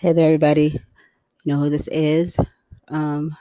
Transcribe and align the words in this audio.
Hey 0.00 0.12
there, 0.12 0.26
everybody. 0.26 0.80
You 1.42 1.52
know 1.52 1.58
who 1.58 1.70
this 1.70 1.88
is? 1.88 2.36
Um, 2.86 3.36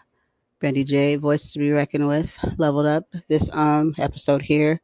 Brandy 0.59 0.83
J, 0.83 1.15
voice 1.15 1.51
to 1.51 1.59
be 1.59 1.69
reckoned 1.69 2.07
with, 2.07 2.35
leveled 2.57 2.87
up. 2.87 3.03
This 3.27 3.47
um 3.53 3.93
episode 3.99 4.41
here, 4.41 4.81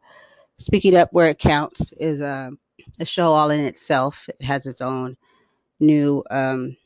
speaking 0.60 0.96
up 0.96 1.10
where 1.14 1.30
it 1.30 1.40
counts, 1.40 1.92
is 1.94 2.22
um, 2.22 2.60
a 3.00 3.06
show 3.06 3.32
all 3.32 3.50
in 3.50 3.62
itself. 3.66 4.30
It 4.30 4.46
has 4.46 4.68
its 4.68 4.82
own 4.82 5.18
new 5.80 6.24
um 6.30 6.78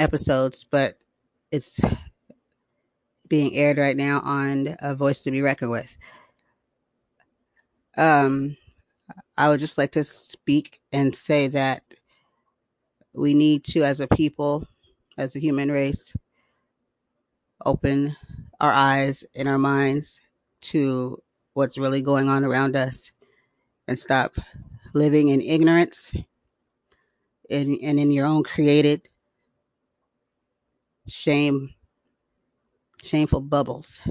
episodes, 0.00 0.64
but 0.64 0.98
it's 1.52 1.80
being 3.28 3.54
aired 3.54 3.78
right 3.78 3.96
now 3.96 4.18
on 4.24 4.76
a 4.80 4.96
voice 4.96 5.20
to 5.20 5.30
be 5.30 5.40
reckoned 5.40 5.70
with. 5.70 5.96
Um, 7.96 8.56
I 9.36 9.48
would 9.50 9.60
just 9.60 9.78
like 9.78 9.92
to 9.92 10.02
speak 10.02 10.80
and 10.90 11.14
say 11.14 11.46
that 11.46 11.84
we 13.18 13.34
need 13.34 13.64
to, 13.64 13.82
as 13.82 14.00
a 14.00 14.06
people, 14.08 14.66
as 15.16 15.34
a 15.34 15.40
human 15.40 15.70
race, 15.70 16.14
open 17.64 18.16
our 18.60 18.72
eyes 18.72 19.24
and 19.34 19.48
our 19.48 19.58
minds 19.58 20.20
to 20.60 21.20
what's 21.54 21.78
really 21.78 22.02
going 22.02 22.28
on 22.28 22.44
around 22.44 22.76
us 22.76 23.12
and 23.86 23.98
stop 23.98 24.36
living 24.94 25.28
in 25.28 25.40
ignorance 25.40 26.12
and, 27.50 27.78
and 27.82 27.98
in 27.98 28.10
your 28.10 28.26
own 28.26 28.42
created 28.42 29.08
shame 31.06 31.70
shameful 33.02 33.40
bubbles. 33.40 34.02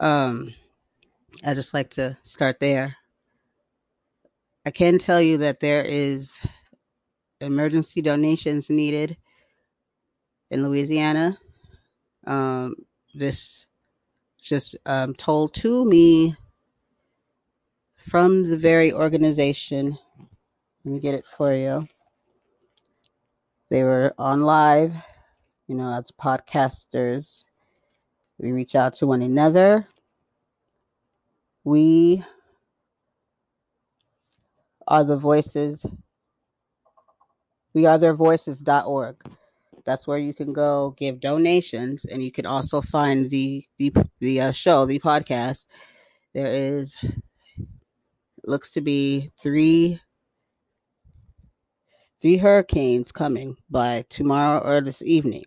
Um 0.00 0.54
i 1.44 1.52
just 1.52 1.74
like 1.74 1.90
to 1.90 2.16
start 2.22 2.60
there 2.60 2.96
i 4.66 4.70
can 4.70 4.98
tell 4.98 5.22
you 5.22 5.38
that 5.38 5.60
there 5.60 5.84
is 5.84 6.40
emergency 7.40 8.02
donations 8.02 8.70
needed 8.70 9.16
in 10.50 10.62
Louisiana. 10.66 11.38
Um, 12.26 12.74
this 13.14 13.66
just 14.42 14.76
um, 14.86 15.14
told 15.14 15.54
to 15.54 15.84
me 15.84 16.36
from 17.96 18.48
the 18.48 18.56
very 18.56 18.92
organization. 18.92 19.98
Let 20.84 20.92
me 20.94 21.00
get 21.00 21.14
it 21.14 21.26
for 21.26 21.52
you. 21.52 21.88
They 23.70 23.82
were 23.82 24.14
on 24.18 24.42
live, 24.42 24.94
you 25.66 25.74
know, 25.74 25.92
as 25.92 26.12
podcasters. 26.12 27.44
We 28.38 28.52
reach 28.52 28.76
out 28.76 28.94
to 28.94 29.06
one 29.06 29.22
another. 29.22 29.88
We 31.64 32.22
are 34.88 35.04
the 35.04 35.16
voices. 35.16 35.84
We 37.74 37.86
are 37.86 37.98
their 37.98 38.14
voices.org. 38.14 39.16
That's 39.84 40.06
where 40.06 40.18
you 40.18 40.34
can 40.34 40.52
go 40.52 40.94
give 40.96 41.20
donations, 41.20 42.04
and 42.04 42.22
you 42.22 42.32
can 42.32 42.46
also 42.46 42.80
find 42.80 43.30
the 43.30 43.64
the 43.78 43.92
the 44.20 44.40
uh, 44.40 44.52
show, 44.52 44.84
the 44.84 44.98
podcast. 44.98 45.66
There 46.34 46.46
is 46.52 46.96
looks 48.44 48.72
to 48.72 48.80
be 48.80 49.30
three 49.40 50.00
three 52.20 52.36
hurricanes 52.36 53.12
coming 53.12 53.56
by 53.70 54.04
tomorrow 54.08 54.60
or 54.60 54.80
this 54.80 55.02
evening. 55.02 55.44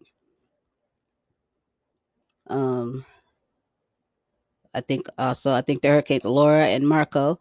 Um, 2.48 3.06
I 4.74 4.82
think 4.82 5.08
also 5.18 5.52
I 5.54 5.62
think 5.62 5.82
the 5.82 5.90
hurricanes 5.90 6.26
Laura 6.26 6.66
and 6.66 6.88
Marco. 6.88 7.40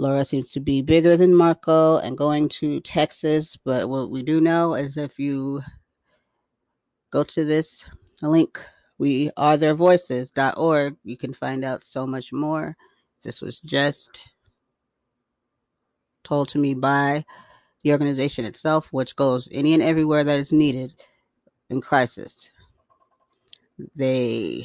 Laura 0.00 0.24
seems 0.24 0.50
to 0.52 0.60
be 0.60 0.80
bigger 0.80 1.14
than 1.14 1.34
Marco 1.34 1.98
and 1.98 2.16
going 2.16 2.48
to 2.48 2.80
Texas, 2.80 3.58
but 3.62 3.90
what 3.90 4.10
we 4.10 4.22
do 4.22 4.40
know 4.40 4.72
is 4.72 4.96
if 4.96 5.18
you 5.18 5.60
go 7.10 7.22
to 7.22 7.44
this 7.44 7.84
link, 8.22 8.64
we 8.96 9.30
are 9.36 9.58
their 9.58 9.74
voices.org, 9.74 10.96
you 11.04 11.18
can 11.18 11.34
find 11.34 11.66
out 11.66 11.84
so 11.84 12.06
much 12.06 12.32
more. 12.32 12.78
This 13.22 13.42
was 13.42 13.60
just 13.60 14.22
told 16.24 16.48
to 16.48 16.58
me 16.58 16.72
by 16.72 17.26
the 17.82 17.92
organization 17.92 18.46
itself, 18.46 18.88
which 18.94 19.16
goes 19.16 19.50
any 19.52 19.74
and 19.74 19.82
everywhere 19.82 20.24
that 20.24 20.40
is 20.40 20.50
needed 20.50 20.94
in 21.68 21.82
crisis. 21.82 22.50
They 23.94 24.64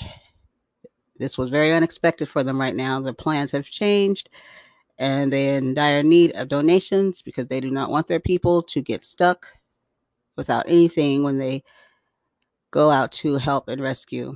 this 1.18 1.38
was 1.38 1.50
very 1.50 1.74
unexpected 1.74 2.28
for 2.28 2.44
them 2.44 2.59
right 2.59 2.75
now. 2.75 3.00
Their 3.00 3.13
plans 3.13 3.51
have 3.51 3.66
changed 3.66 4.29
and 4.97 5.31
they're 5.31 5.57
in 5.57 5.73
dire 5.73 6.03
need 6.03 6.35
of 6.35 6.47
donations 6.47 7.22
because 7.22 7.47
they 7.47 7.59
do 7.59 7.69
not 7.69 7.91
want 7.91 8.07
their 8.07 8.19
people 8.19 8.63
to 8.63 8.81
get 8.81 9.03
stuck 9.03 9.47
without 10.35 10.66
anything 10.67 11.23
when 11.23 11.38
they 11.38 11.63
go 12.72 12.89
out 12.91 13.11
to 13.11 13.38
help 13.38 13.67
and 13.67 13.81
rescue 13.81 14.35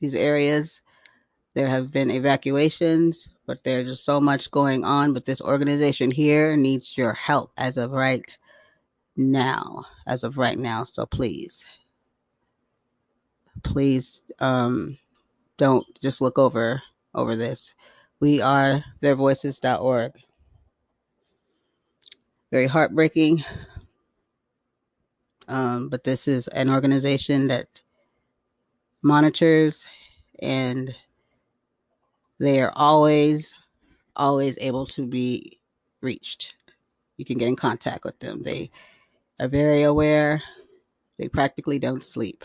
these 0.00 0.14
areas. 0.14 0.82
There 1.54 1.68
have 1.68 1.90
been 1.90 2.10
evacuations, 2.10 3.30
but 3.46 3.64
there's 3.64 3.88
just 3.88 4.04
so 4.04 4.20
much 4.20 4.50
going 4.50 4.84
on. 4.84 5.14
But 5.14 5.24
this 5.24 5.40
organization 5.40 6.10
here 6.10 6.54
needs 6.54 6.98
your 6.98 7.14
help 7.14 7.50
as 7.56 7.78
of 7.78 7.92
right 7.92 8.36
now. 9.16 9.86
As 10.06 10.22
of 10.22 10.36
right 10.36 10.58
now. 10.58 10.84
So 10.84 11.06
please, 11.06 11.64
please 13.62 14.22
um, 14.38 14.98
don't 15.56 15.86
just 16.00 16.20
look 16.20 16.38
over 16.38 16.82
over 17.14 17.36
this. 17.36 17.72
We 18.18 18.40
are 18.40 18.84
theirvoices.org. 19.02 20.12
Very 22.50 22.66
heartbreaking. 22.66 23.44
Um, 25.48 25.88
but 25.88 26.04
this 26.04 26.26
is 26.26 26.48
an 26.48 26.70
organization 26.70 27.48
that 27.48 27.82
monitors 29.02 29.86
and 30.40 30.94
they 32.38 32.60
are 32.60 32.72
always, 32.74 33.54
always 34.16 34.56
able 34.60 34.86
to 34.86 35.06
be 35.06 35.60
reached. 36.00 36.54
You 37.16 37.24
can 37.24 37.38
get 37.38 37.48
in 37.48 37.56
contact 37.56 38.04
with 38.04 38.18
them. 38.18 38.40
They 38.42 38.70
are 39.38 39.48
very 39.48 39.82
aware. 39.82 40.42
They 41.18 41.28
practically 41.28 41.78
don't 41.78 42.02
sleep. 42.02 42.44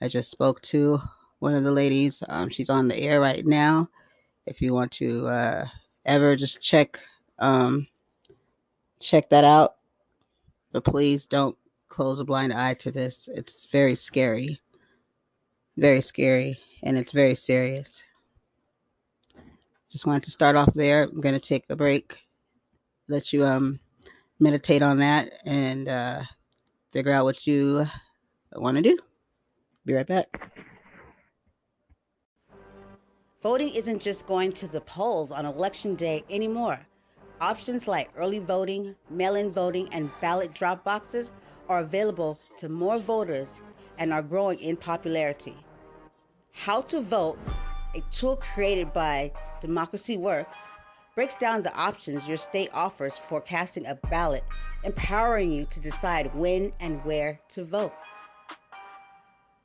I 0.00 0.08
just 0.08 0.30
spoke 0.30 0.60
to 0.62 1.00
one 1.38 1.54
of 1.54 1.64
the 1.64 1.70
ladies. 1.70 2.22
Um, 2.28 2.48
she's 2.48 2.70
on 2.70 2.88
the 2.88 2.96
air 2.96 3.20
right 3.20 3.46
now. 3.46 3.88
If 4.46 4.62
you 4.62 4.72
want 4.72 4.92
to 4.92 5.26
uh, 5.26 5.66
ever 6.04 6.36
just 6.36 6.60
check 6.60 7.00
um, 7.38 7.86
check 9.00 9.28
that 9.30 9.44
out, 9.44 9.76
but 10.72 10.84
please 10.84 11.26
don't 11.26 11.56
close 11.88 12.20
a 12.20 12.24
blind 12.24 12.52
eye 12.52 12.74
to 12.74 12.90
this. 12.90 13.28
It's 13.32 13.66
very 13.66 13.94
scary, 13.94 14.60
very 15.76 16.00
scary, 16.00 16.58
and 16.82 16.96
it's 16.96 17.12
very 17.12 17.34
serious. 17.34 18.04
Just 19.90 20.06
wanted 20.06 20.24
to 20.24 20.30
start 20.30 20.56
off 20.56 20.72
there. 20.74 21.04
I'm 21.04 21.20
to 21.20 21.40
take 21.40 21.64
a 21.68 21.76
break, 21.76 22.18
let 23.08 23.32
you 23.32 23.44
um 23.44 23.80
meditate 24.38 24.82
on 24.82 24.98
that, 24.98 25.30
and 25.44 25.88
uh, 25.88 26.22
figure 26.92 27.12
out 27.12 27.24
what 27.24 27.46
you 27.46 27.86
want 28.54 28.76
to 28.76 28.82
do. 28.82 28.96
Be 29.84 29.94
right 29.94 30.06
back. 30.06 30.75
Voting 33.46 33.74
isn't 33.74 34.02
just 34.02 34.26
going 34.26 34.50
to 34.50 34.66
the 34.66 34.80
polls 34.80 35.30
on 35.30 35.46
election 35.46 35.94
day 35.94 36.24
anymore. 36.28 36.80
Options 37.40 37.86
like 37.86 38.10
early 38.16 38.40
voting, 38.40 38.96
mail 39.08 39.36
in 39.36 39.52
voting, 39.52 39.88
and 39.92 40.10
ballot 40.20 40.52
drop 40.52 40.82
boxes 40.82 41.30
are 41.68 41.78
available 41.78 42.40
to 42.56 42.68
more 42.68 42.98
voters 42.98 43.60
and 43.98 44.12
are 44.12 44.20
growing 44.20 44.58
in 44.58 44.76
popularity. 44.76 45.54
How 46.50 46.80
to 46.90 47.00
Vote, 47.00 47.38
a 47.94 48.00
tool 48.10 48.34
created 48.34 48.92
by 48.92 49.30
Democracy 49.60 50.16
Works, 50.16 50.58
breaks 51.14 51.36
down 51.36 51.62
the 51.62 51.72
options 51.72 52.26
your 52.26 52.38
state 52.38 52.70
offers 52.72 53.16
for 53.16 53.40
casting 53.40 53.86
a 53.86 53.94
ballot, 54.10 54.42
empowering 54.82 55.52
you 55.52 55.66
to 55.66 55.78
decide 55.78 56.34
when 56.34 56.72
and 56.80 57.04
where 57.04 57.38
to 57.50 57.64
vote. 57.64 57.94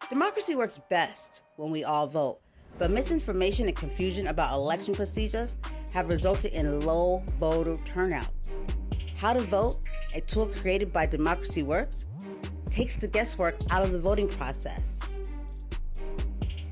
Democracy 0.07 0.53
works 0.53 0.79
best 0.87 1.41
when 1.55 1.71
we 1.71 1.83
all 1.83 2.05
vote, 2.05 2.39
but 2.77 2.91
misinformation 2.91 3.67
and 3.67 3.75
confusion 3.75 4.27
about 4.27 4.53
election 4.53 4.93
procedures 4.93 5.55
have 5.93 6.09
resulted 6.09 6.53
in 6.53 6.79
low 6.81 7.23
voter 7.39 7.75
turnout. 7.85 8.29
How 9.17 9.33
to 9.33 9.43
Vote, 9.43 9.89
a 10.15 10.21
tool 10.21 10.47
created 10.47 10.91
by 10.91 11.05
Democracy 11.05 11.63
Works, 11.63 12.05
takes 12.65 12.95
the 12.95 13.07
guesswork 13.07 13.55
out 13.69 13.85
of 13.85 13.91
the 13.91 13.99
voting 13.99 14.27
process. 14.27 15.19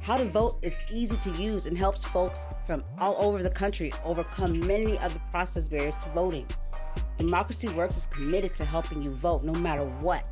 How 0.01 0.18
to 0.18 0.25
Vote 0.25 0.57
is 0.63 0.75
easy 0.92 1.18
to 1.18 1.31
use 1.40 1.68
and 1.68 1.78
helps 1.78 2.04
folks 2.04 2.48
from 2.66 2.84
all 3.00 3.16
over 3.24 3.44
the 3.44 3.51
country 3.51 3.92
overcome 4.04 4.60
many 4.66 4.98
of 5.00 5.13
the 5.13 5.22
process 5.31 5.68
barriers 5.68 5.96
to 5.98 6.10
voting. 6.10 6.48
Democracy 7.19 7.68
Works 7.69 7.98
is 7.98 8.06
committed 8.07 8.54
to 8.56 8.66
helping 8.66 9.04
you 9.04 9.13
vote 9.16 9.44
no 9.44 9.54
matter 9.60 9.86
what. 10.01 10.31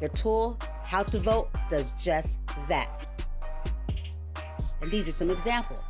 Their 0.00 0.08
tool, 0.08 0.56
How 0.86 1.02
to 1.02 1.18
Vote, 1.18 1.50
does 1.68 1.92
just 1.98 2.38
that. 2.68 3.12
And 4.80 4.90
these 4.90 5.08
are 5.08 5.12
some 5.12 5.30
examples. 5.30 5.82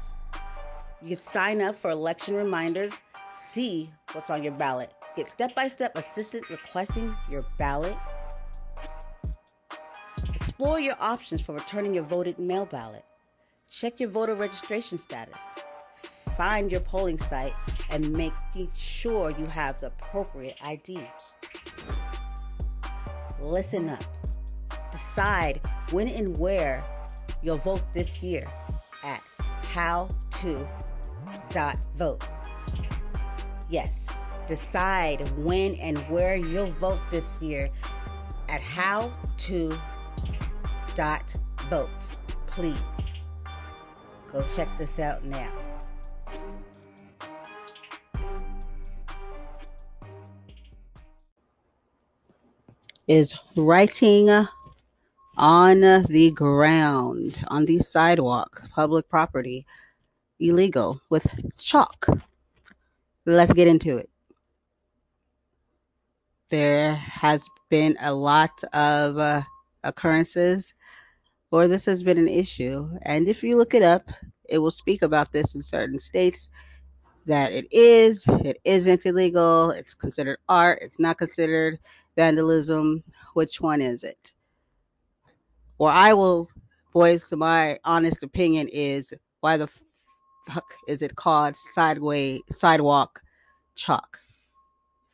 You 1.02 1.10
can 1.10 1.16
sign 1.18 1.60
up 1.60 1.76
for 1.76 1.90
election 1.90 2.34
reminders, 2.34 2.92
see 3.34 3.86
what's 4.12 4.30
on 4.30 4.42
your 4.42 4.54
ballot. 4.54 4.92
Get 5.16 5.28
step 5.28 5.54
by 5.54 5.68
step 5.68 5.96
assistance 5.96 6.50
requesting 6.50 7.14
your 7.30 7.44
ballot. 7.58 7.96
Explore 10.34 10.80
your 10.80 10.96
options 10.98 11.40
for 11.40 11.54
returning 11.54 11.94
your 11.94 12.04
voted 12.04 12.38
mail 12.38 12.66
ballot. 12.66 13.04
Check 13.70 14.00
your 14.00 14.08
voter 14.08 14.34
registration 14.34 14.98
status. 14.98 15.38
Find 16.36 16.70
your 16.70 16.80
polling 16.80 17.18
site 17.18 17.52
and 17.90 18.10
making 18.16 18.70
sure 18.74 19.30
you 19.38 19.46
have 19.46 19.78
the 19.78 19.88
appropriate 19.88 20.56
ID. 20.62 20.98
Listen 23.40 23.88
up. 23.90 24.02
Decide 24.90 25.60
when 25.92 26.08
and 26.08 26.36
where 26.38 26.80
you'll 27.42 27.58
vote 27.58 27.82
this 27.92 28.22
year 28.22 28.48
howto.vote. 29.78 30.68
Yes, 33.70 34.24
decide 34.48 35.28
when 35.38 35.74
and 35.76 35.98
where 36.10 36.36
you'll 36.36 36.72
vote 36.80 36.98
this 37.12 37.40
year 37.40 37.70
at 38.48 38.60
how 38.60 39.12
to 39.36 39.70
dot 40.96 41.32
vote. 41.68 41.88
Please 42.48 42.80
go 44.32 44.44
check 44.56 44.68
this 44.78 44.98
out 44.98 45.24
now. 45.24 45.54
Is 53.06 53.32
writing 53.54 54.28
on 55.38 55.80
the 55.80 56.32
ground, 56.34 57.38
on 57.48 57.64
the 57.64 57.78
sidewalk, 57.78 58.64
public 58.72 59.08
property, 59.08 59.64
illegal 60.40 61.00
with 61.08 61.26
chalk. 61.56 62.06
Let's 63.24 63.52
get 63.52 63.68
into 63.68 63.96
it. 63.96 64.10
There 66.50 66.94
has 66.94 67.46
been 67.68 67.96
a 68.00 68.12
lot 68.12 68.64
of 68.72 69.18
uh, 69.18 69.42
occurrences 69.84 70.74
where 71.50 71.68
this 71.68 71.84
has 71.84 72.02
been 72.02 72.18
an 72.18 72.28
issue. 72.28 72.88
And 73.02 73.28
if 73.28 73.42
you 73.42 73.56
look 73.56 73.74
it 73.74 73.82
up, 73.82 74.10
it 74.48 74.58
will 74.58 74.70
speak 74.70 75.02
about 75.02 75.32
this 75.32 75.54
in 75.54 75.62
certain 75.62 75.98
states 75.98 76.50
that 77.26 77.52
it 77.52 77.66
is, 77.70 78.26
it 78.28 78.58
isn't 78.64 79.06
illegal, 79.06 79.70
it's 79.70 79.94
considered 79.94 80.38
art, 80.48 80.78
it's 80.82 80.98
not 80.98 81.18
considered 81.18 81.78
vandalism. 82.16 83.04
Which 83.34 83.60
one 83.60 83.82
is 83.82 84.02
it? 84.02 84.34
Or 85.78 85.90
I 85.90 86.12
will 86.12 86.48
voice 86.92 87.32
my 87.32 87.78
honest 87.84 88.22
opinion 88.22 88.68
is 88.72 89.12
why 89.40 89.56
the 89.56 89.68
fuck 90.48 90.64
is 90.86 91.02
it 91.02 91.16
called 91.16 91.56
sideway 91.56 92.40
sidewalk 92.50 93.20
chalk? 93.74 94.18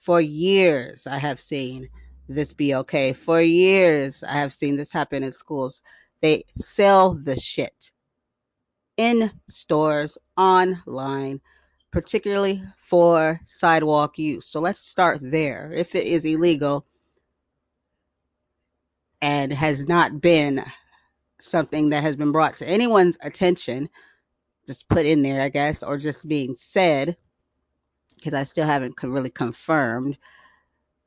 For 0.01 0.21
years 0.21 1.07
I 1.07 1.19
have 1.19 1.41
seen 1.41 1.89
this 2.29 2.53
be 2.53 2.75
okay. 2.75 3.13
For 3.13 3.41
years 3.41 4.23
I 4.23 4.33
have 4.33 4.53
seen 4.53 4.77
this 4.77 4.93
happen 4.93 5.23
in 5.23 5.33
schools. 5.33 5.83
They 6.21 6.45
sell 6.59 7.15
the 7.15 7.39
shit 7.39 7.91
in 8.97 9.31
stores, 9.49 10.17
online, 10.37 11.41
particularly 11.91 12.63
for 12.81 13.41
sidewalk 13.45 14.19
use. 14.19 14.47
So 14.47 14.61
let's 14.61 14.81
start 14.81 15.19
there. 15.23 15.73
If 15.75 15.95
it 15.95 16.07
is 16.07 16.25
illegal, 16.25 16.87
and 19.25 19.55
has 19.55 19.88
not 19.88 20.21
been 20.21 20.62
something 21.41 21.88
that 21.88 22.03
has 22.03 22.15
been 22.15 22.31
brought 22.31 22.53
to 22.53 22.69
anyone's 22.69 23.17
attention, 23.23 23.88
just 24.67 24.87
put 24.91 25.06
in 25.06 25.23
there, 25.23 25.41
I 25.41 25.49
guess, 25.49 25.82
or 25.82 25.97
just 25.97 26.29
being 26.29 26.55
said, 26.55 27.17
because 28.17 28.35
I 28.35 28.43
still 28.43 28.67
haven't 28.67 29.03
really 29.03 29.31
confirmed, 29.31 30.19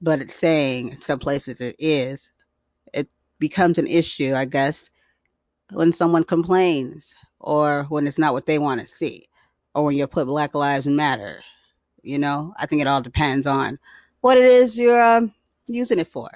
but 0.01 0.19
it's 0.19 0.33
saying 0.33 0.89
in 0.89 0.95
some 0.95 1.19
places 1.19 1.61
it 1.61 1.75
is. 1.77 2.31
It 2.91 3.07
becomes 3.37 3.77
an 3.77 3.85
issue, 3.85 4.33
I 4.33 4.45
guess, 4.45 4.89
when 5.71 5.93
someone 5.93 6.23
complains 6.23 7.13
or 7.39 7.83
when 7.83 8.07
it's 8.07 8.17
not 8.17 8.33
what 8.33 8.47
they 8.47 8.57
want 8.57 8.81
to 8.81 8.87
see 8.87 9.29
or 9.75 9.83
when 9.83 9.95
you 9.95 10.07
put 10.07 10.25
Black 10.25 10.55
Lives 10.55 10.87
Matter. 10.87 11.43
You 12.01 12.17
know, 12.17 12.55
I 12.57 12.65
think 12.65 12.81
it 12.81 12.87
all 12.87 13.01
depends 13.01 13.45
on 13.45 13.77
what 14.21 14.39
it 14.39 14.45
is 14.45 14.75
you're 14.75 14.99
um, 14.99 15.35
using 15.67 15.99
it 15.99 16.07
for 16.07 16.31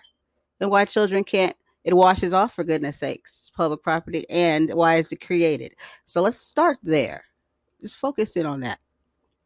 and 0.59 0.69
why 0.69 0.85
children 0.85 1.23
can't 1.23 1.55
it 1.83 1.95
washes 1.95 2.33
off 2.33 2.53
for 2.53 2.63
goodness 2.63 2.97
sakes 2.97 3.51
public 3.55 3.81
property 3.81 4.25
and 4.29 4.71
why 4.73 4.95
is 4.95 5.11
it 5.11 5.25
created? 5.25 5.73
So 6.05 6.21
let's 6.21 6.37
start 6.37 6.77
there. 6.83 7.25
Just 7.81 7.97
focus 7.97 8.35
in 8.37 8.45
on 8.45 8.59
that. 8.61 8.79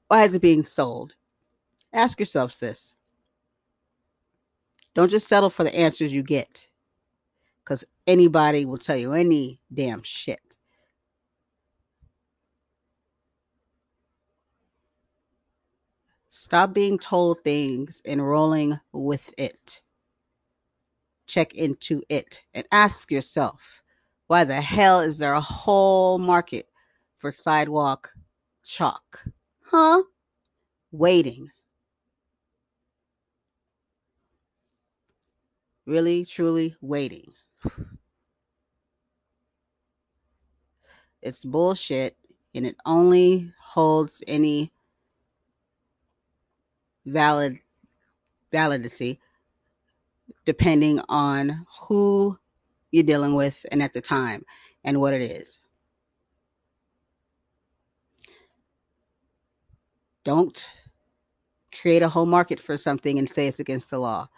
Why 0.07 0.23
is 0.23 0.35
it 0.35 0.41
being 0.41 0.63
sold? 0.63 1.15
Ask 1.93 2.19
yourselves 2.19 2.57
this. 2.57 2.93
Don't 4.93 5.11
just 5.11 5.27
settle 5.27 5.49
for 5.49 5.63
the 5.63 5.75
answers 5.75 6.13
you 6.13 6.23
get 6.23 6.67
because 7.63 7.85
anybody 8.05 8.65
will 8.65 8.77
tell 8.77 8.97
you 8.97 9.13
any 9.13 9.59
damn 9.73 10.03
shit. 10.03 10.39
Stop 16.29 16.73
being 16.73 16.99
told 16.99 17.43
things 17.43 18.01
and 18.05 18.25
rolling 18.25 18.79
with 18.91 19.33
it 19.38 19.81
check 21.27 21.54
into 21.54 22.04
it 22.10 22.42
and 22.54 22.66
ask 22.72 23.12
yourself 23.12 23.81
why 24.27 24.44
the 24.44 24.62
hell 24.62 25.01
is 25.01 25.18
there 25.18 25.33
a 25.33 25.42
whole 25.42 26.18
market 26.18 26.68
for 27.18 27.31
sidewalk 27.31 28.12
chalk? 28.63 29.25
Huh? 29.62 30.04
Waiting. 30.92 31.51
Really, 35.86 36.25
truly 36.25 36.75
waiting. 36.81 37.31
It's 41.22 41.45
bullshit 41.45 42.18
and 42.54 42.66
it 42.66 42.75
only 42.86 43.51
holds 43.60 44.24
any 44.27 44.72
valid 47.06 47.60
validity 48.51 49.19
depending 50.45 51.01
on 51.10 51.66
who 51.81 52.38
you're 52.92 53.04
dealing 53.04 53.36
with 53.36 53.66
and 53.72 53.83
at 53.83 53.94
the 53.94 54.01
time 54.01 54.45
and 54.83 55.01
what 55.01 55.13
it 55.13 55.22
is. 55.22 55.60
Don't 60.24 60.65
create 61.82 62.01
a 62.01 62.10
whole 62.10 62.25
market 62.25 62.60
for 62.60 62.77
something 62.77 63.20
and 63.20 63.29
say 63.29 63.48
it's 63.48 63.60
against 63.60 63.89
the 63.89 64.00
law. 64.00 64.29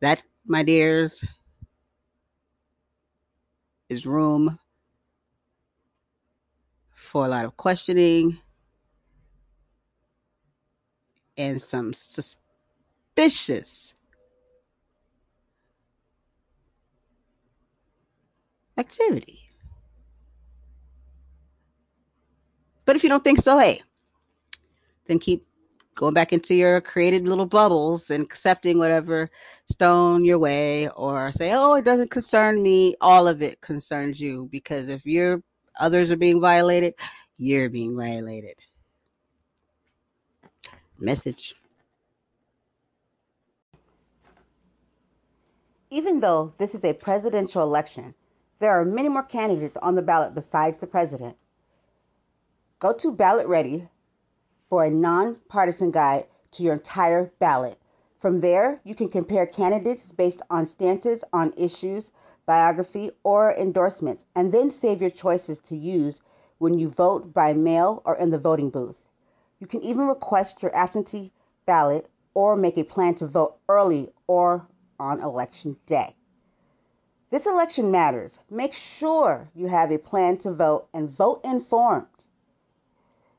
That, 0.00 0.24
my 0.46 0.62
dears, 0.62 1.24
is 3.88 4.06
room 4.06 4.58
for 6.90 7.26
a 7.26 7.28
lot 7.28 7.44
of 7.44 7.56
questioning 7.56 8.38
and 11.36 11.60
some 11.60 11.92
suspicious 11.92 13.94
activity. 18.76 19.40
But 22.84 22.96
if 22.96 23.02
you 23.02 23.08
don't 23.08 23.24
think 23.24 23.40
so, 23.40 23.58
hey, 23.58 23.80
then 25.06 25.18
keep 25.18 25.46
going 25.94 26.14
back 26.14 26.32
into 26.32 26.54
your 26.54 26.80
created 26.80 27.26
little 27.26 27.46
bubbles 27.46 28.10
and 28.10 28.22
accepting 28.22 28.78
whatever 28.78 29.30
stone 29.70 30.24
your 30.24 30.38
way 30.38 30.88
or 30.90 31.30
say, 31.32 31.52
oh, 31.54 31.74
it 31.74 31.84
doesn't 31.84 32.10
concern 32.10 32.62
me. 32.62 32.94
All 33.00 33.28
of 33.28 33.42
it 33.42 33.60
concerns 33.60 34.20
you 34.20 34.48
because 34.50 34.88
if 34.88 35.06
your 35.06 35.42
others 35.78 36.10
are 36.10 36.16
being 36.16 36.40
violated, 36.40 36.94
you're 37.38 37.70
being 37.70 37.96
violated. 37.96 38.56
Message. 40.98 41.54
Even 45.90 46.18
though 46.18 46.52
this 46.58 46.74
is 46.74 46.84
a 46.84 46.92
presidential 46.92 47.62
election, 47.62 48.14
there 48.64 48.80
are 48.80 48.84
many 48.86 49.10
more 49.10 49.22
candidates 49.22 49.76
on 49.76 49.94
the 49.94 50.00
ballot 50.00 50.34
besides 50.34 50.78
the 50.78 50.86
president. 50.86 51.36
Go 52.78 52.94
to 52.94 53.12
Ballot 53.12 53.46
Ready 53.46 53.86
for 54.70 54.86
a 54.86 54.90
nonpartisan 54.90 55.90
guide 55.90 56.28
to 56.52 56.62
your 56.62 56.72
entire 56.72 57.30
ballot. 57.38 57.76
From 58.20 58.40
there, 58.40 58.80
you 58.82 58.94
can 58.94 59.10
compare 59.10 59.44
candidates 59.44 60.12
based 60.12 60.40
on 60.48 60.64
stances 60.64 61.22
on 61.30 61.52
issues, 61.58 62.10
biography, 62.46 63.10
or 63.22 63.54
endorsements, 63.54 64.24
and 64.34 64.50
then 64.50 64.70
save 64.70 65.02
your 65.02 65.10
choices 65.10 65.58
to 65.58 65.76
use 65.76 66.22
when 66.56 66.78
you 66.78 66.88
vote 66.88 67.34
by 67.34 67.52
mail 67.52 68.00
or 68.06 68.16
in 68.16 68.30
the 68.30 68.38
voting 68.38 68.70
booth. 68.70 68.96
You 69.58 69.66
can 69.66 69.82
even 69.82 70.06
request 70.06 70.62
your 70.62 70.74
absentee 70.74 71.32
ballot 71.66 72.08
or 72.32 72.56
make 72.56 72.78
a 72.78 72.84
plan 72.84 73.14
to 73.16 73.26
vote 73.26 73.58
early 73.68 74.08
or 74.26 74.66
on 74.98 75.20
election 75.20 75.76
day. 75.84 76.16
This 77.34 77.46
election 77.46 77.90
matters. 77.90 78.38
Make 78.48 78.72
sure 78.72 79.48
you 79.56 79.66
have 79.66 79.90
a 79.90 79.98
plan 79.98 80.38
to 80.38 80.52
vote 80.52 80.86
and 80.94 81.10
vote 81.10 81.40
informed. 81.42 82.06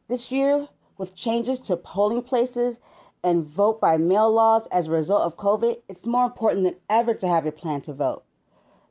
This 0.09 0.33
year, 0.33 0.67
with 0.97 1.15
changes 1.15 1.61
to 1.61 1.77
polling 1.77 2.21
places 2.21 2.77
and 3.23 3.45
vote 3.45 3.79
by 3.79 3.95
mail 3.95 4.29
laws 4.29 4.67
as 4.67 4.87
a 4.87 4.91
result 4.91 5.21
of 5.21 5.37
COVID, 5.37 5.81
it's 5.87 6.05
more 6.05 6.25
important 6.25 6.65
than 6.65 6.75
ever 6.89 7.13
to 7.13 7.27
have 7.29 7.45
a 7.45 7.53
plan 7.53 7.79
to 7.83 7.93
vote. 7.93 8.25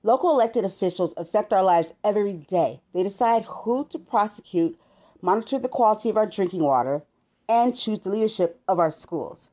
Local 0.02 0.30
elected 0.30 0.64
officials 0.64 1.12
affect 1.18 1.52
our 1.52 1.62
lives 1.62 1.92
every 2.02 2.32
day. 2.32 2.80
They 2.94 3.02
decide 3.02 3.44
who 3.44 3.84
to 3.90 3.98
prosecute, 3.98 4.80
monitor 5.20 5.58
the 5.58 5.68
quality 5.68 6.08
of 6.08 6.16
our 6.16 6.26
drinking 6.26 6.62
water, 6.62 7.02
and 7.46 7.76
choose 7.76 7.98
the 7.98 8.08
leadership 8.08 8.58
of 8.66 8.78
our 8.78 8.90
schools. 8.90 9.50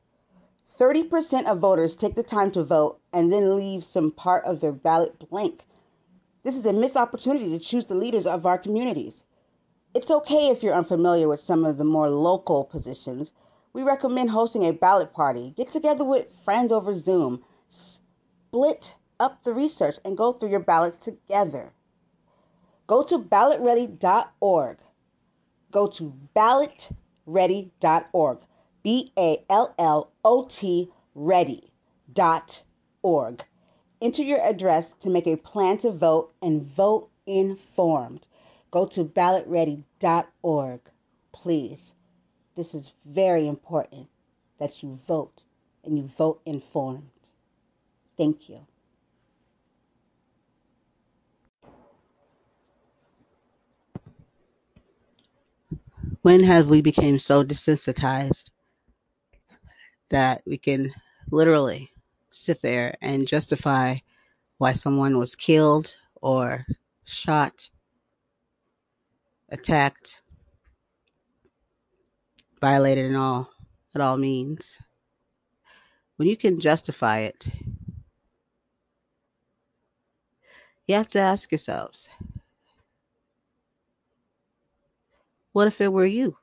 30% 0.78 1.46
of 1.46 1.58
voters 1.58 1.96
take 1.96 2.14
the 2.14 2.22
time 2.22 2.50
to 2.52 2.64
vote 2.64 3.00
and 3.12 3.32
then 3.32 3.56
leave 3.56 3.84
some 3.84 4.10
part 4.10 4.44
of 4.44 4.60
their 4.60 4.72
ballot 4.72 5.28
blank. 5.30 5.64
This 6.42 6.56
is 6.56 6.66
a 6.66 6.72
missed 6.72 6.96
opportunity 6.96 7.50
to 7.50 7.58
choose 7.58 7.84
the 7.84 7.94
leaders 7.94 8.26
of 8.26 8.46
our 8.46 8.58
communities. 8.58 9.22
It's 9.94 10.10
okay 10.10 10.48
if 10.48 10.62
you're 10.62 10.74
unfamiliar 10.74 11.28
with 11.28 11.40
some 11.40 11.64
of 11.64 11.76
the 11.76 11.84
more 11.84 12.08
local 12.08 12.64
positions. 12.64 13.32
We 13.72 13.82
recommend 13.82 14.30
hosting 14.30 14.64
a 14.64 14.72
ballot 14.72 15.12
party. 15.12 15.54
Get 15.56 15.70
together 15.70 16.04
with 16.04 16.26
friends 16.44 16.72
over 16.72 16.94
Zoom. 16.94 17.44
Split 17.68 18.94
up 19.20 19.44
the 19.44 19.54
research 19.54 19.96
and 20.04 20.16
go 20.16 20.32
through 20.32 20.50
your 20.50 20.60
ballots 20.60 20.98
together. 20.98 21.72
Go 22.86 23.02
to 23.04 23.18
ballotready.org. 23.18 24.78
Go 25.70 25.86
to 25.86 26.12
ballotready.org. 26.34 28.38
B 28.82 29.12
A 29.16 29.44
L 29.48 29.74
L 29.78 30.10
O 30.24 30.44
T 30.44 30.90
ready.org. 31.14 31.74
Enter 34.00 34.22
your 34.22 34.40
address 34.40 34.92
to 35.00 35.10
make 35.10 35.26
a 35.26 35.36
plan 35.36 35.78
to 35.78 35.92
vote 35.92 36.32
and 36.42 36.62
vote 36.62 37.08
informed. 37.26 38.26
Go 38.70 38.86
to 38.86 39.04
ballotready.org. 39.04 40.80
Please. 41.32 41.94
This 42.56 42.74
is 42.74 42.92
very 43.04 43.46
important 43.46 44.08
that 44.58 44.82
you 44.82 44.98
vote 45.06 45.44
and 45.84 45.96
you 45.96 46.10
vote 46.18 46.40
informed. 46.44 47.08
Thank 48.16 48.48
you. 48.48 48.66
When 56.22 56.44
have 56.44 56.70
we 56.70 56.80
become 56.80 57.18
so 57.18 57.42
desensitized 57.42 58.51
that 60.12 60.42
we 60.46 60.58
can 60.58 60.92
literally 61.30 61.90
sit 62.30 62.60
there 62.60 62.94
and 63.00 63.26
justify 63.26 63.96
why 64.58 64.74
someone 64.74 65.18
was 65.18 65.34
killed 65.34 65.96
or 66.20 66.66
shot, 67.04 67.70
attacked, 69.48 70.22
violated 72.60 73.06
in 73.06 73.16
all 73.16 73.50
at 73.94 74.00
all 74.02 74.18
means. 74.18 74.78
When 76.16 76.28
you 76.28 76.36
can 76.36 76.60
justify 76.60 77.20
it, 77.20 77.48
you 80.86 80.94
have 80.94 81.08
to 81.08 81.18
ask 81.18 81.50
yourselves, 81.50 82.08
what 85.52 85.66
if 85.66 85.80
it 85.80 85.90
were 85.92 86.06
you? 86.06 86.36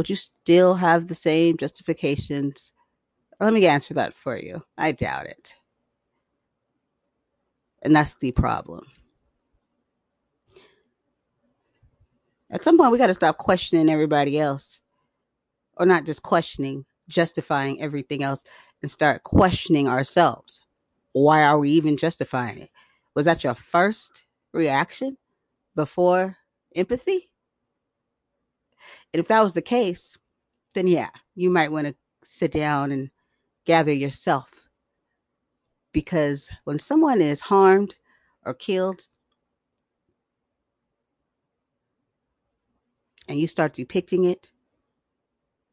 Would 0.00 0.08
you 0.08 0.16
still 0.16 0.76
have 0.76 1.08
the 1.08 1.14
same 1.14 1.58
justifications? 1.58 2.72
Let 3.38 3.52
me 3.52 3.66
answer 3.66 3.92
that 3.92 4.14
for 4.14 4.34
you. 4.34 4.62
I 4.78 4.92
doubt 4.92 5.26
it. 5.26 5.56
And 7.82 7.94
that's 7.94 8.14
the 8.14 8.32
problem. 8.32 8.86
At 12.50 12.62
some 12.64 12.78
point, 12.78 12.92
we 12.92 12.96
got 12.96 13.08
to 13.08 13.14
stop 13.14 13.36
questioning 13.36 13.90
everybody 13.90 14.38
else, 14.38 14.80
or 15.76 15.84
not 15.84 16.06
just 16.06 16.22
questioning, 16.22 16.86
justifying 17.06 17.82
everything 17.82 18.22
else, 18.22 18.42
and 18.80 18.90
start 18.90 19.22
questioning 19.22 19.86
ourselves. 19.86 20.62
Why 21.12 21.42
are 21.42 21.58
we 21.58 21.72
even 21.72 21.98
justifying 21.98 22.60
it? 22.60 22.70
Was 23.14 23.26
that 23.26 23.44
your 23.44 23.54
first 23.54 24.24
reaction 24.54 25.18
before 25.76 26.38
empathy? 26.74 27.30
And 29.12 29.20
if 29.20 29.28
that 29.28 29.42
was 29.42 29.54
the 29.54 29.62
case, 29.62 30.18
then 30.74 30.86
yeah, 30.86 31.10
you 31.34 31.50
might 31.50 31.72
want 31.72 31.86
to 31.86 31.94
sit 32.22 32.52
down 32.52 32.92
and 32.92 33.10
gather 33.64 33.92
yourself. 33.92 34.68
Because 35.92 36.48
when 36.64 36.78
someone 36.78 37.20
is 37.20 37.40
harmed 37.40 37.96
or 38.44 38.54
killed, 38.54 39.06
and 43.28 43.38
you 43.38 43.46
start 43.46 43.74
depicting 43.74 44.24
it 44.24 44.50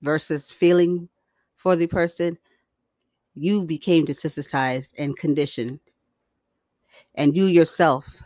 versus 0.02 0.52
feeling 0.52 1.10
for 1.56 1.76
the 1.76 1.88
person, 1.88 2.38
you 3.34 3.66
became 3.66 4.06
desensitized 4.06 4.90
and 4.98 5.18
conditioned. 5.18 5.80
And 7.16 7.36
you 7.36 7.46
yourself 7.46 8.24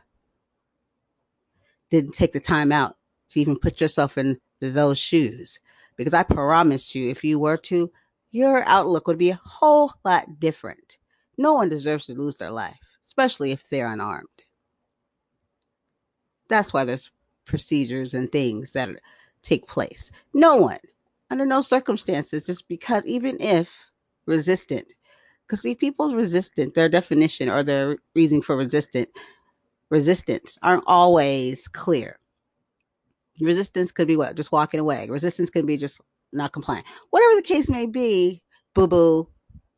didn't 1.89 2.13
take 2.13 2.33
the 2.33 2.39
time 2.39 2.71
out 2.71 2.97
to 3.29 3.39
even 3.39 3.57
put 3.57 3.79
yourself 3.79 4.17
in 4.17 4.39
those 4.69 4.97
shoes. 4.97 5.59
Because 5.97 6.13
I 6.13 6.23
promise 6.23 6.95
you, 6.95 7.09
if 7.09 7.23
you 7.23 7.39
were 7.39 7.57
to, 7.57 7.91
your 8.31 8.63
outlook 8.65 9.07
would 9.07 9.17
be 9.17 9.29
a 9.29 9.41
whole 9.43 9.93
lot 10.05 10.39
different. 10.39 10.97
No 11.37 11.53
one 11.53 11.69
deserves 11.69 12.05
to 12.05 12.13
lose 12.13 12.37
their 12.37 12.51
life, 12.51 12.79
especially 13.03 13.51
if 13.51 13.67
they're 13.67 13.91
unarmed. 13.91 14.27
That's 16.47 16.73
why 16.73 16.85
there's 16.85 17.11
procedures 17.45 18.13
and 18.13 18.31
things 18.31 18.71
that 18.71 18.89
take 19.41 19.67
place. 19.67 20.11
No 20.33 20.55
one, 20.55 20.79
under 21.29 21.45
no 21.45 21.61
circumstances, 21.61 22.45
just 22.45 22.67
because 22.67 23.05
even 23.05 23.39
if 23.41 23.91
resistant, 24.25 24.93
because 25.45 25.61
see, 25.61 25.75
people's 25.75 26.13
resistant, 26.13 26.73
their 26.73 26.89
definition 26.89 27.49
or 27.49 27.63
their 27.63 27.97
reason 28.15 28.41
for 28.41 28.55
resistant 28.55 29.09
resistance 29.89 30.57
aren't 30.63 30.83
always 30.87 31.67
clear. 31.67 32.17
Resistance 33.39 33.91
could 33.91 34.07
be 34.07 34.17
what? 34.17 34.35
Just 34.35 34.51
walking 34.51 34.79
away. 34.79 35.07
Resistance 35.09 35.49
could 35.49 35.65
be 35.65 35.77
just 35.77 35.99
not 36.33 36.51
complying. 36.51 36.83
Whatever 37.09 37.35
the 37.35 37.41
case 37.41 37.69
may 37.69 37.85
be, 37.85 38.41
boo 38.73 38.87
boo, 38.87 39.27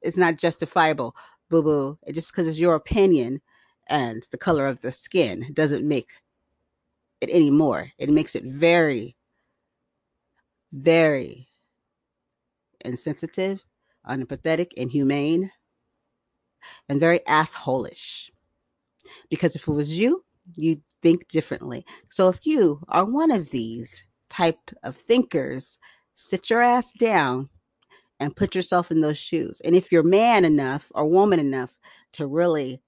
it's 0.02 0.18
not 0.18 0.38
justifiable. 0.38 1.16
Boo 1.50 1.64
boo, 1.64 2.00
just 2.12 2.32
because 2.32 2.48
it's 2.48 2.60
your 2.60 2.76
opinion 2.76 3.42
and 3.88 4.26
the 4.32 4.38
color 4.38 4.68
of 4.68 4.82
the 4.82 4.92
skin 4.92 5.46
doesn't 5.54 5.88
make 5.88 6.12
it 7.22 7.30
anymore. 7.30 7.92
It 7.98 8.10
makes 8.10 8.36
it 8.36 8.44
very 8.44 9.16
very 10.74 11.48
insensitive, 12.84 13.64
unempathetic, 14.08 14.74
inhumane, 14.74 15.52
and 16.90 17.00
very 17.00 17.20
assholish. 17.20 18.30
Because 19.30 19.56
if 19.56 19.68
it 19.68 19.72
was 19.72 19.98
you, 19.98 20.24
you'd 20.56 20.82
think 21.04 21.28
differently. 21.28 21.86
So 22.10 22.30
if 22.30 22.40
you 22.44 22.82
are 22.88 23.06
one 23.06 23.30
of 23.30 23.52
these 23.52 24.06
type 24.30 24.72
of 24.82 24.96
thinkers, 24.96 25.78
sit 26.16 26.50
your 26.50 26.62
ass 26.62 26.92
down 26.94 27.50
and 28.20 28.36
put 28.36 28.56
yourself 28.56 28.90
in 28.90 29.02
those 29.02 29.18
shoes. 29.18 29.62
And 29.64 29.76
if 29.76 29.92
you're 29.92 30.02
man 30.02 30.46
enough 30.46 30.92
or 30.96 31.06
woman 31.06 31.40
enough 31.40 31.76
to 32.14 32.26
really 32.26 32.82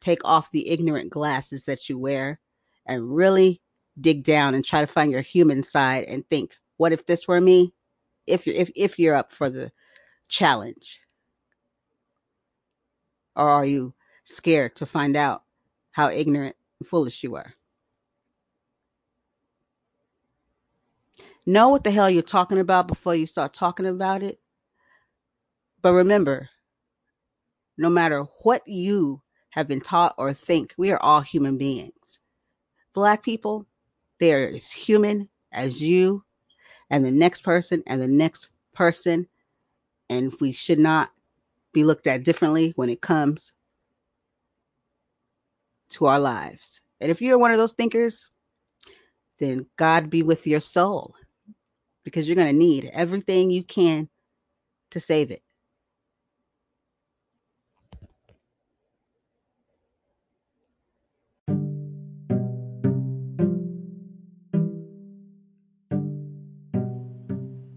take 0.00 0.24
off 0.24 0.50
the 0.50 0.68
ignorant 0.70 1.10
glasses 1.10 1.66
that 1.66 1.88
you 1.88 1.98
wear 1.98 2.40
and 2.86 3.14
really 3.14 3.60
dig 4.00 4.24
down 4.24 4.54
and 4.54 4.64
try 4.64 4.80
to 4.80 4.86
find 4.86 5.10
your 5.10 5.20
human 5.20 5.62
side 5.62 6.04
and 6.04 6.26
think, 6.28 6.56
what 6.78 6.92
if 6.92 7.06
this 7.06 7.28
were 7.28 7.40
me? 7.40 7.72
If 8.26 8.46
you're 8.46 8.56
if 8.56 8.70
if 8.74 8.98
you're 8.98 9.14
up 9.14 9.30
for 9.30 9.48
the 9.48 9.70
challenge, 10.28 11.00
or 13.36 13.48
are 13.48 13.64
you 13.64 13.94
scared 14.24 14.74
to 14.76 14.86
find 14.86 15.16
out 15.16 15.44
how 15.92 16.10
ignorant 16.10 16.55
foolish 16.84 17.22
you 17.22 17.36
are? 17.36 17.54
Know 21.46 21.68
what 21.68 21.84
the 21.84 21.90
hell 21.90 22.10
you're 22.10 22.22
talking 22.22 22.58
about 22.58 22.88
before 22.88 23.14
you 23.14 23.26
start 23.26 23.54
talking 23.54 23.86
about 23.86 24.22
it. 24.22 24.40
But 25.80 25.92
remember, 25.92 26.48
no 27.78 27.88
matter 27.88 28.24
what 28.42 28.66
you 28.66 29.22
have 29.50 29.68
been 29.68 29.80
taught 29.80 30.14
or 30.18 30.32
think, 30.32 30.74
we 30.76 30.90
are 30.90 31.00
all 31.00 31.20
human 31.20 31.56
beings. 31.56 32.18
Black 32.94 33.22
people, 33.22 33.66
they 34.18 34.34
are 34.34 34.48
as 34.48 34.72
human 34.72 35.28
as 35.52 35.80
you 35.82 36.24
and 36.90 37.04
the 37.04 37.12
next 37.12 37.42
person 37.42 37.82
and 37.86 38.02
the 38.02 38.08
next 38.08 38.48
person. 38.74 39.28
And 40.10 40.34
we 40.40 40.52
should 40.52 40.78
not 40.78 41.12
be 41.72 41.84
looked 41.84 42.06
at 42.06 42.24
differently 42.24 42.72
when 42.74 42.88
it 42.88 43.00
comes 43.00 43.52
to 45.90 46.06
our 46.06 46.18
lives. 46.18 46.80
And 47.00 47.10
if 47.10 47.20
you're 47.20 47.38
one 47.38 47.50
of 47.50 47.58
those 47.58 47.74
thinkers, 47.74 48.30
then 49.38 49.66
God 49.76 50.10
be 50.10 50.22
with 50.22 50.46
your 50.46 50.60
soul 50.60 51.14
because 52.04 52.28
you're 52.28 52.36
going 52.36 52.52
to 52.52 52.58
need 52.58 52.90
everything 52.92 53.50
you 53.50 53.62
can 53.62 54.08
to 54.90 55.00
save 55.00 55.30
it. 55.30 55.42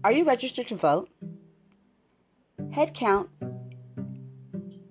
Are 0.02 0.12
you 0.12 0.24
registered 0.24 0.66
to 0.68 0.76
vote? 0.76 1.10
Headcount 2.74 3.28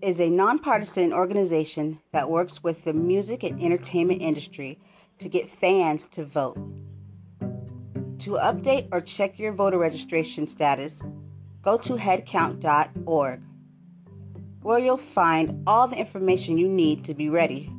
is 0.01 0.19
a 0.19 0.29
nonpartisan 0.29 1.13
organization 1.13 1.99
that 2.11 2.29
works 2.29 2.63
with 2.63 2.83
the 2.83 2.93
music 2.93 3.43
and 3.43 3.61
entertainment 3.61 4.21
industry 4.21 4.79
to 5.19 5.29
get 5.29 5.49
fans 5.49 6.07
to 6.11 6.25
vote. 6.25 6.57
To 8.19 8.31
update 8.31 8.89
or 8.91 9.01
check 9.01 9.39
your 9.39 9.53
voter 9.53 9.77
registration 9.77 10.47
status, 10.47 11.01
go 11.61 11.77
to 11.77 11.93
headcount.org, 11.93 13.41
where 14.61 14.79
you'll 14.79 14.97
find 14.97 15.63
all 15.67 15.87
the 15.87 15.97
information 15.97 16.57
you 16.57 16.67
need 16.67 17.05
to 17.05 17.13
be 17.13 17.29
ready 17.29 17.71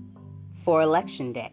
for 0.65 0.83
Election 0.83 1.33
Day. 1.33 1.53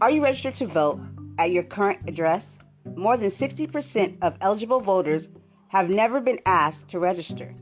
Are 0.00 0.10
you 0.10 0.22
registered 0.22 0.56
to 0.56 0.66
vote 0.66 1.00
at 1.38 1.50
your 1.50 1.62
current 1.62 2.00
address? 2.08 2.58
More 2.94 3.16
than 3.16 3.30
60% 3.30 4.18
of 4.22 4.36
eligible 4.40 4.80
voters 4.80 5.28
have 5.68 5.90
never 5.90 6.20
been 6.20 6.40
asked 6.46 6.88
to 6.88 6.98
register. 6.98 7.54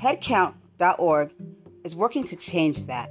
Headcount.org 0.00 1.30
is 1.84 1.94
working 1.94 2.24
to 2.24 2.36
change 2.36 2.84
that. 2.86 3.10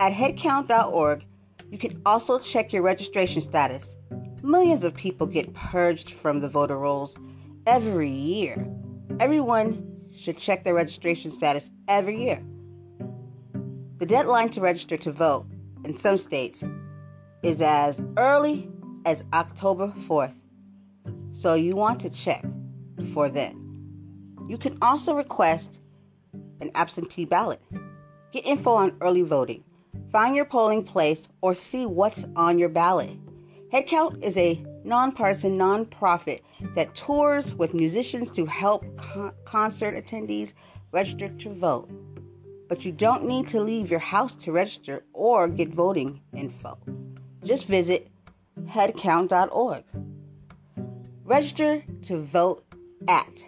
At 0.00 0.12
headcount.org, 0.12 1.24
you 1.70 1.78
can 1.78 2.00
also 2.06 2.38
check 2.38 2.72
your 2.72 2.82
registration 2.82 3.42
status. 3.42 3.96
Millions 4.42 4.84
of 4.84 4.94
people 4.94 5.26
get 5.26 5.52
purged 5.52 6.12
from 6.12 6.40
the 6.40 6.48
voter 6.48 6.78
rolls 6.78 7.16
every 7.66 8.10
year. 8.10 8.66
Everyone 9.20 10.08
should 10.16 10.38
check 10.38 10.64
their 10.64 10.74
registration 10.74 11.30
status 11.30 11.68
every 11.88 12.22
year. 12.22 12.42
The 13.98 14.06
deadline 14.06 14.50
to 14.50 14.60
register 14.60 14.96
to 14.98 15.12
vote 15.12 15.46
in 15.84 15.96
some 15.96 16.18
states 16.18 16.62
is 17.42 17.60
as 17.60 18.00
early 18.16 18.70
as 19.04 19.24
October 19.32 19.88
4th, 19.88 20.34
so 21.32 21.54
you 21.54 21.74
want 21.74 22.00
to 22.00 22.10
check 22.10 22.44
before 22.98 23.30
then. 23.30 23.68
You 24.48 24.58
can 24.58 24.76
also 24.82 25.14
request 25.14 25.78
an 26.60 26.70
absentee 26.74 27.24
ballot. 27.24 27.62
Get 28.32 28.44
info 28.44 28.74
on 28.74 28.98
early 29.00 29.22
voting, 29.22 29.64
find 30.12 30.36
your 30.36 30.44
polling 30.44 30.84
place, 30.84 31.26
or 31.40 31.54
see 31.54 31.86
what's 31.86 32.26
on 32.36 32.58
your 32.58 32.68
ballot. 32.68 33.16
Headcount 33.72 34.22
is 34.22 34.36
a 34.36 34.62
nonpartisan 34.84 35.58
nonprofit 35.58 36.40
that 36.74 36.94
tours 36.94 37.54
with 37.54 37.74
musicians 37.74 38.30
to 38.32 38.46
help 38.46 38.84
con- 38.96 39.32
concert 39.44 39.94
attendees 39.94 40.52
register 40.92 41.28
to 41.28 41.50
vote. 41.50 41.90
But 42.68 42.84
you 42.84 42.92
don't 42.92 43.24
need 43.24 43.48
to 43.48 43.60
leave 43.60 43.90
your 43.90 44.00
house 44.00 44.34
to 44.36 44.52
register 44.52 45.04
or 45.12 45.48
get 45.48 45.68
voting 45.68 46.20
info. 46.34 46.78
Just 47.44 47.66
visit 47.66 48.08
headcount.org. 48.64 49.84
Register 51.24 51.84
to 52.02 52.22
vote 52.22 52.64
at 53.06 53.44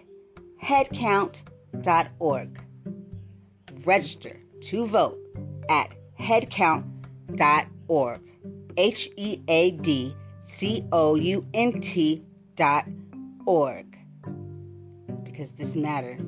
headcount.org. 0.63 2.63
Register 3.83 4.39
to 4.61 4.87
vote 4.87 5.17
at 5.69 5.93
headcount.org. 6.19 8.21
H 8.77 9.09
E 9.17 9.41
A 9.47 9.71
D 9.71 10.15
C 10.45 10.85
O 10.91 11.15
U 11.15 11.45
N 11.53 11.81
T 11.81 12.23
dot 12.55 12.85
org. 13.45 13.97
Because 15.23 15.51
this 15.51 15.75
matters. 15.75 16.21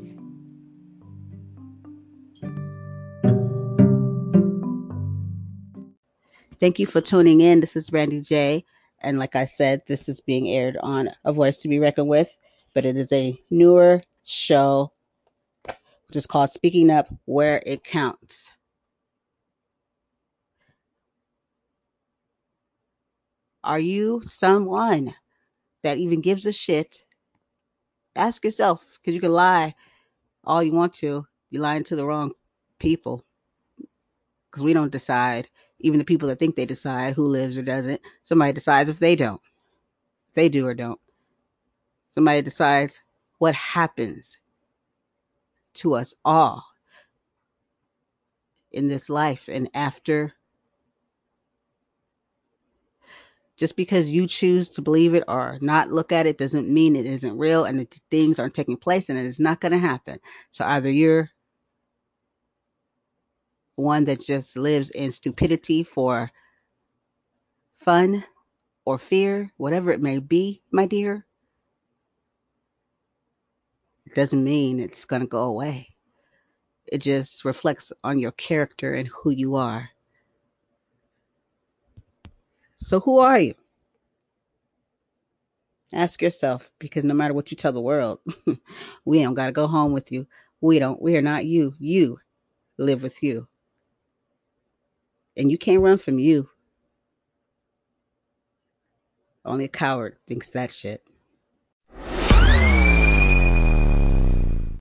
Thank 6.59 6.79
you 6.79 6.85
for 6.85 7.01
tuning 7.01 7.41
in. 7.41 7.59
This 7.59 7.75
is 7.75 7.89
Brandy 7.89 8.21
J. 8.21 8.63
And 9.01 9.19
like 9.19 9.35
I 9.35 9.43
said, 9.43 9.81
this 9.85 10.07
is 10.07 10.21
being 10.21 10.47
aired 10.47 10.77
on 10.81 11.09
A 11.25 11.33
Voice 11.33 11.57
to 11.59 11.67
Be 11.67 11.77
Reckoned 11.77 12.07
With, 12.07 12.37
but 12.73 12.85
it 12.85 12.97
is 12.97 13.11
a 13.11 13.39
newer 13.49 14.01
show 14.23 14.91
which 15.65 16.17
is 16.17 16.25
called 16.25 16.49
Speaking 16.49 16.89
Up 16.89 17.07
Where 17.25 17.61
It 17.65 17.83
Counts. 17.83 18.51
Are 23.63 23.79
you 23.79 24.21
someone 24.25 25.15
that 25.81 25.97
even 25.97 26.21
gives 26.21 26.45
a 26.45 26.51
shit? 26.51 27.05
Ask 28.15 28.43
yourself, 28.43 28.99
because 28.99 29.15
you 29.15 29.21
can 29.21 29.31
lie 29.31 29.73
all 30.43 30.61
you 30.61 30.71
want 30.71 30.93
to. 30.95 31.25
You're 31.49 31.63
lying 31.63 31.83
to 31.85 31.95
the 31.95 32.05
wrong 32.05 32.33
people. 32.77 33.23
Because 34.51 34.63
we 34.63 34.73
don't 34.73 34.91
decide, 34.91 35.49
even 35.79 35.97
the 35.97 36.05
people 36.05 36.27
that 36.27 36.37
think 36.37 36.55
they 36.55 36.65
decide 36.65 37.15
who 37.15 37.25
lives 37.25 37.57
or 37.57 37.63
doesn't. 37.63 38.01
Somebody 38.21 38.53
decides 38.53 38.89
if 38.89 38.99
they 38.99 39.15
don't. 39.15 39.41
If 40.27 40.35
they 40.35 40.49
do 40.49 40.67
or 40.67 40.73
don't. 40.73 40.99
Somebody 42.13 42.41
decides 42.41 43.01
what 43.39 43.55
happens 43.55 44.37
to 45.75 45.95
us 45.95 46.13
all 46.23 46.63
in 48.71 48.87
this 48.87 49.09
life 49.09 49.49
and 49.51 49.69
after 49.73 50.33
just 53.55 53.75
because 53.77 54.09
you 54.09 54.27
choose 54.27 54.69
to 54.69 54.81
believe 54.81 55.13
it 55.13 55.23
or 55.27 55.57
not 55.61 55.91
look 55.91 56.11
at 56.11 56.25
it 56.25 56.37
doesn't 56.37 56.69
mean 56.69 56.95
it 56.95 57.05
isn't 57.05 57.37
real 57.37 57.65
and 57.65 57.79
that 57.79 57.99
things 58.09 58.39
aren't 58.39 58.53
taking 58.53 58.77
place 58.77 59.09
and 59.09 59.17
it 59.17 59.25
is 59.25 59.39
not 59.39 59.59
going 59.59 59.71
to 59.71 59.77
happen. 59.77 60.19
So 60.49 60.65
either 60.65 60.91
you're 60.91 61.29
one 63.75 64.03
that 64.05 64.21
just 64.21 64.57
lives 64.57 64.89
in 64.91 65.11
stupidity 65.11 65.83
for 65.83 66.31
fun 67.75 68.23
or 68.85 68.97
fear, 68.97 69.51
whatever 69.57 69.91
it 69.91 70.01
may 70.01 70.19
be, 70.19 70.61
my 70.71 70.85
dear, 70.85 71.25
doesn't 74.15 74.43
mean 74.43 74.79
it's 74.79 75.05
going 75.05 75.21
to 75.21 75.27
go 75.27 75.43
away. 75.43 75.89
It 76.85 76.99
just 76.99 77.45
reflects 77.45 77.91
on 78.03 78.19
your 78.19 78.31
character 78.31 78.93
and 78.93 79.07
who 79.07 79.31
you 79.31 79.55
are. 79.55 79.89
So, 82.77 82.99
who 82.99 83.19
are 83.19 83.39
you? 83.39 83.55
Ask 85.93 86.21
yourself 86.21 86.71
because 86.79 87.03
no 87.03 87.13
matter 87.13 87.33
what 87.33 87.51
you 87.51 87.57
tell 87.57 87.71
the 87.71 87.79
world, 87.79 88.19
we 89.05 89.21
don't 89.21 89.35
got 89.35 89.45
to 89.45 89.51
go 89.51 89.67
home 89.67 89.93
with 89.93 90.11
you. 90.11 90.27
We 90.59 90.79
don't. 90.79 91.01
We 91.01 91.15
are 91.17 91.21
not 91.21 91.45
you. 91.45 91.75
You 91.79 92.19
live 92.77 93.03
with 93.03 93.21
you. 93.23 93.47
And 95.37 95.51
you 95.51 95.57
can't 95.57 95.81
run 95.81 95.97
from 95.97 96.19
you. 96.19 96.49
Only 99.45 99.65
a 99.65 99.69
coward 99.69 100.17
thinks 100.27 100.51
that 100.51 100.71
shit. 100.71 101.07